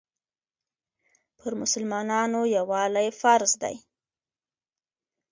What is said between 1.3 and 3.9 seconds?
پر مسلمانانو یووالی فرض دی.